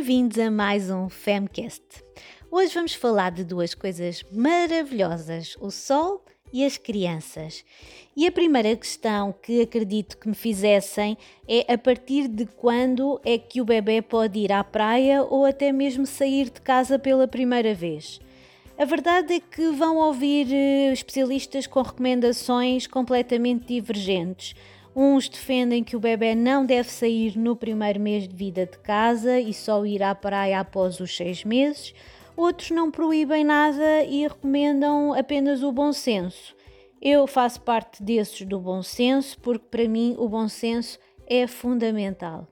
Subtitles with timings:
[0.00, 1.82] bem-vindos a mais um Femcast.
[2.50, 7.62] Hoje vamos falar de duas coisas maravilhosas: o sol e as crianças.
[8.16, 13.36] E a primeira questão que acredito que me fizessem é a partir de quando é
[13.36, 17.74] que o bebê pode ir à praia ou até mesmo sair de casa pela primeira
[17.74, 18.20] vez.
[18.78, 24.54] A verdade é que vão ouvir eh, especialistas com recomendações completamente divergentes.
[24.94, 29.38] Uns defendem que o bebê não deve sair no primeiro mês de vida de casa
[29.38, 31.94] e só ir à praia após os seis meses.
[32.36, 36.54] Outros não proíbem nada e recomendam apenas o bom senso.
[37.00, 42.48] Eu faço parte desses do bom senso porque para mim o bom senso é fundamental.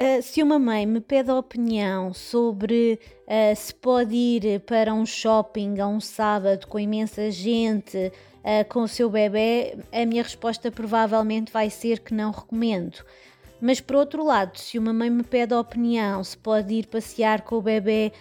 [0.00, 5.06] Uh, se uma mãe me pede a opinião sobre uh, se pode ir para um
[5.06, 10.70] shopping a um sábado com imensa gente uh, com o seu bebê, a minha resposta
[10.72, 13.04] provavelmente vai ser que não recomendo.
[13.60, 17.42] Mas por outro lado, se uma mãe me pede a opinião se pode ir passear
[17.42, 18.12] com o bebê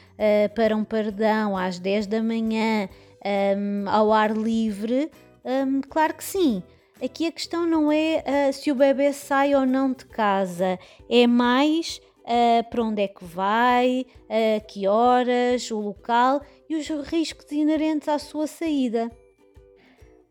[0.53, 2.87] para um pardão às 10 da manhã
[3.57, 5.09] um, ao ar livre,
[5.43, 6.61] um, claro que sim.
[7.03, 10.77] Aqui a questão não é uh, se o bebê sai ou não de casa,
[11.09, 16.87] é mais uh, para onde é que vai, uh, que horas, o local e os
[17.07, 19.09] riscos inerentes à sua saída.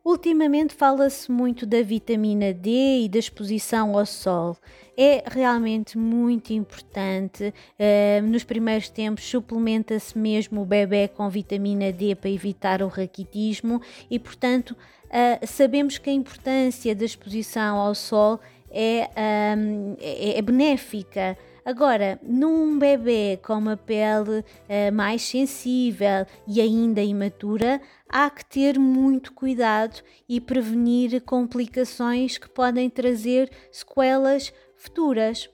[0.03, 4.57] Ultimamente fala-se muito da vitamina D e da exposição ao sol.
[4.97, 7.53] É realmente muito importante.
[7.79, 13.83] Uh, nos primeiros tempos, suplementa-se mesmo o bebê com vitamina D para evitar o raquitismo
[14.11, 18.41] e, portanto, uh, sabemos que a importância da exposição ao sol
[18.71, 19.11] é,
[19.59, 21.37] um, é, é benéfica.
[21.65, 28.79] Agora, num bebê com uma pele uh, mais sensível e ainda imatura, há que ter
[28.79, 35.49] muito cuidado e prevenir complicações que podem trazer sequelas futuras.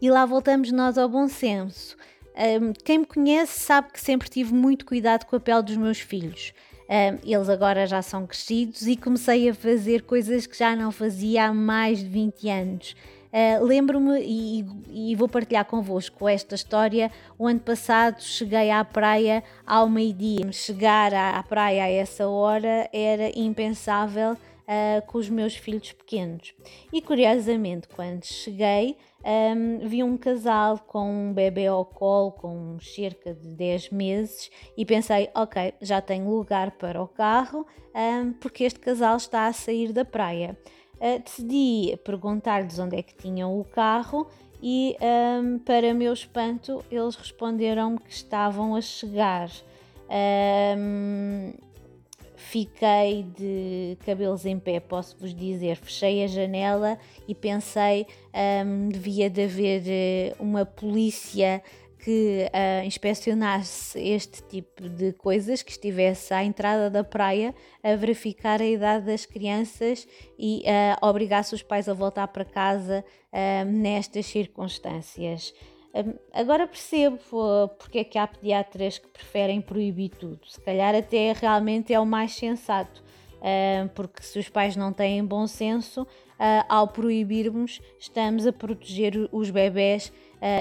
[0.00, 1.96] E lá voltamos nós ao bom senso.
[2.36, 6.00] Um, quem me conhece sabe que sempre tive muito cuidado com a pele dos meus
[6.00, 6.52] filhos.
[6.88, 11.46] Um, eles agora já são crescidos e comecei a fazer coisas que já não fazia
[11.46, 12.96] há mais de 20 anos.
[13.34, 14.64] Uh, Lembro-me e,
[15.10, 17.10] e, vou partilhar convosco esta história.
[17.36, 20.52] O ano passado cheguei à praia ao meio-dia.
[20.52, 26.54] Chegar à, à, praia a essa hora era impensável uh, com os meus filhos pequenos.
[26.92, 33.34] E curiosamente, quando cheguei, um, vi um casal com um bebê ao colo com cerca
[33.34, 38.78] de 10 meses e pensei, ok, já tenho lugar para o carro um, porque este
[38.78, 40.56] casal está a sair da praia.
[41.04, 44.26] Uh, decidi perguntar-lhes onde é que tinham o carro
[44.62, 44.96] e,
[45.42, 49.50] um, para meu espanto, eles responderam que estavam a chegar.
[50.78, 51.52] Um,
[52.34, 55.76] fiquei de cabelos em pé, posso vos dizer.
[55.76, 56.98] Fechei a janela
[57.28, 58.06] e pensei
[58.64, 61.62] um, devia de haver eh, uma polícia
[62.04, 68.60] que uh, inspecionasse este tipo de coisas, que estivesse à entrada da praia a verificar
[68.60, 70.06] a idade das crianças
[70.38, 75.54] e uh, obrigasse os pais a voltar para casa uh, nestas circunstâncias.
[76.32, 77.18] Agora percebo
[77.78, 80.40] porque é que há pediatras que preferem proibir tudo.
[80.44, 83.00] Se calhar até realmente é o mais sensato,
[83.94, 86.04] porque se os pais não têm bom senso,
[86.68, 90.12] ao proibirmos, estamos a proteger os bebés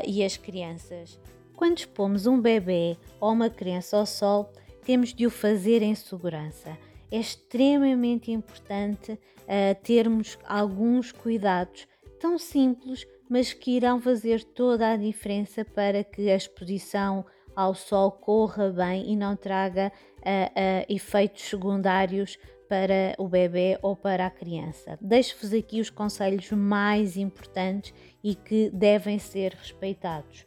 [0.06, 1.20] e as crianças.
[1.56, 4.52] Quando expomos um bebê ou uma criança ao sol,
[4.86, 6.78] temos de o fazer em segurança.
[7.12, 11.88] É extremamente importante uh, termos alguns cuidados
[12.20, 18.12] tão simples, mas que irão fazer toda a diferença para que a exposição ao sol
[18.12, 22.38] corra bem e não traga uh, uh, efeitos secundários
[22.68, 24.98] para o bebê ou para a criança.
[25.00, 27.94] Deixo-vos aqui os conselhos mais importantes
[28.24, 30.46] e que devem ser respeitados.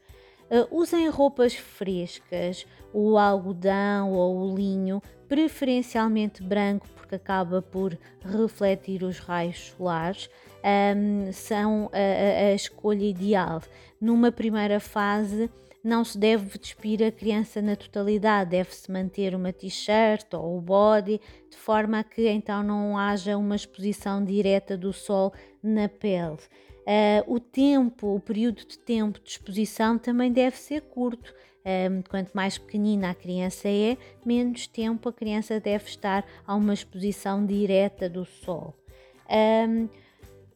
[0.51, 9.03] Uh, usem roupas frescas, o algodão ou o linho, preferencialmente branco, porque acaba por refletir
[9.03, 10.31] os raios solares.
[10.97, 13.63] Um, são a, a, a escolha ideal.
[14.01, 15.51] Numa primeira fase,
[15.87, 21.21] não se deve despir a criança na totalidade, deve-se manter uma t-shirt ou o body,
[21.49, 26.39] de forma a que então não haja uma exposição direta do sol na pele.
[26.87, 31.33] Uh, o tempo, o período de tempo de exposição também deve ser curto.
[31.65, 36.73] Um, quanto mais pequenina a criança é, menos tempo a criança deve estar a uma
[36.73, 38.73] exposição direta do sol.
[39.29, 39.89] Um,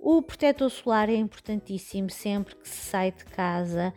[0.03, 3.93] O protetor solar é importantíssimo sempre que se sai de casa,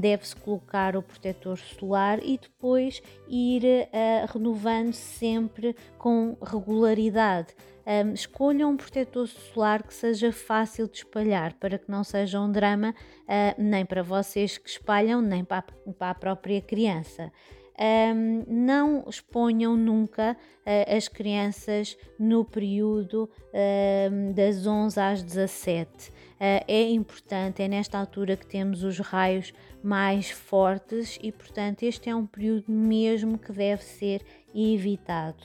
[0.00, 7.54] deve-se colocar o protetor solar e depois ir uh, renovando sempre com regularidade.
[7.86, 12.50] Um, escolham um protetor solar que seja fácil de espalhar para que não seja um
[12.50, 12.94] drama
[13.24, 17.30] uh, nem para vocês que espalham, nem para a, para a própria criança.
[17.78, 26.08] Um, não exponham nunca uh, as crianças no período uh, das 11 às 17.
[26.08, 26.12] Uh,
[26.66, 32.16] é importante, é nesta altura que temos os raios mais fortes e, portanto, este é
[32.16, 34.22] um período mesmo que deve ser
[34.52, 35.44] evitado.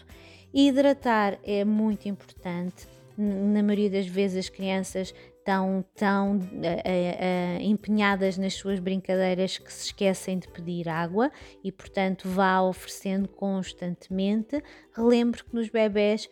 [0.51, 2.88] Hidratar é muito importante.
[3.15, 5.13] Na maioria das vezes as crianças
[5.44, 11.30] estão tão uh, uh, empenhadas nas suas brincadeiras que se esquecem de pedir água
[11.62, 14.63] e, portanto, vá oferecendo constantemente.
[14.95, 16.30] Relembre que nos bebés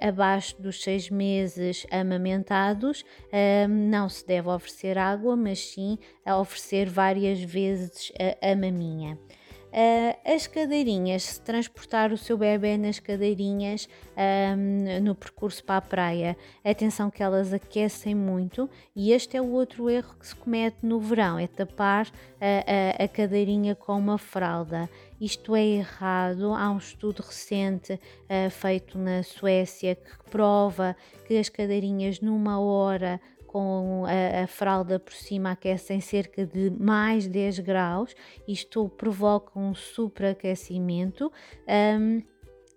[0.00, 3.04] abaixo dos seis meses amamentados
[3.68, 9.18] não se deve oferecer água, mas sim oferecer várias vezes a, a maminha.
[9.74, 13.88] Uh, as cadeirinhas, se transportar o seu bebê nas cadeirinhas
[14.56, 19.50] um, no percurso para a praia, atenção que elas aquecem muito e este é o
[19.50, 22.06] outro erro que se comete no verão, é tapar
[22.40, 24.88] a, a, a cadeirinha com uma fralda.
[25.20, 26.52] Isto é errado.
[26.52, 30.94] Há um estudo recente uh, feito na Suécia que prova
[31.26, 33.20] que as cadeirinhas numa hora
[33.54, 38.12] com a, a, fralda por cima aquecem cerca de mais 10 graus,
[38.48, 41.30] isto provoca um superaquecimento.
[41.68, 42.20] Um,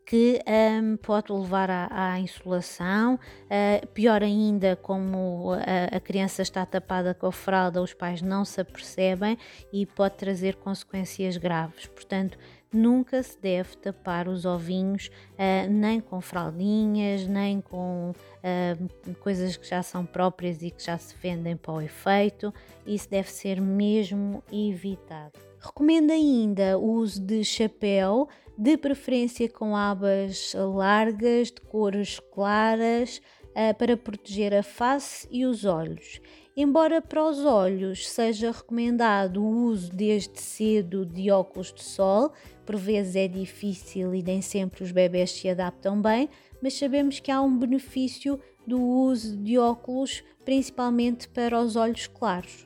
[0.05, 3.15] que um, pode levar à, à insolação.
[3.15, 8.45] Uh, pior ainda, como a, a, criança está tapada com a fralda, os pais não
[8.45, 9.37] se apercebem
[9.73, 11.87] e pode trazer consequências graves.
[11.87, 12.37] Portanto,
[12.73, 19.67] nunca se deve tapar os ovinhos uh, nem com fraldinhas, nem com uh, coisas que
[19.67, 22.53] já são próprias e que já se vendem para o efeito.
[22.85, 25.39] Isso deve ser mesmo evitado.
[25.59, 28.27] Recomendo ainda o uso de chapéu,
[28.57, 35.65] de preferência com abas largas, de cores claras, uh, para proteger a face e os
[35.65, 36.21] olhos.
[36.59, 42.33] Embora para os olhos seja recomendado o uso desde cedo de óculos de sol,
[42.65, 46.27] por vezes é difícil e nem sempre os bebés se adaptam bem,
[46.59, 52.65] mas sabemos que há um benefício do uso de óculos, principalmente para os olhos claros.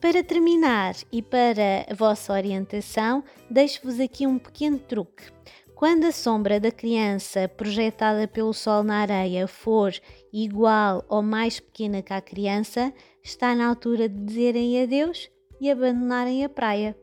[0.00, 5.30] Para terminar e para a vossa orientação, deixo-vos aqui um pequeno truque.
[5.76, 9.92] Quando a sombra da criança projetada pelo sol na areia for
[10.32, 12.92] igual ou mais pequena que a criança,
[13.22, 15.30] está na altura de dizerem adeus
[15.60, 16.96] e abandonarem a praia.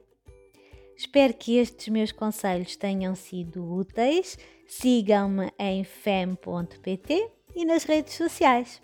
[0.96, 4.38] Espero que estes meus conselhos tenham sido úteis.
[4.68, 8.81] Sigam-me em fem.pt e nas redes sociais.